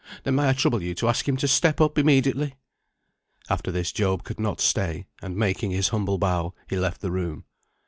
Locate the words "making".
5.37-5.69